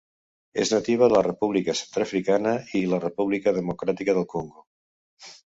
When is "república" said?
1.27-1.75, 3.05-3.55